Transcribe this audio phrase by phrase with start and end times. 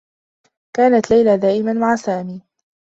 [0.75, 2.41] كانت ليلى دائما مع سامي.